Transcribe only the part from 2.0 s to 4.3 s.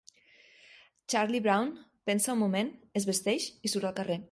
pensa un moment, es vesteix i surt al carrer.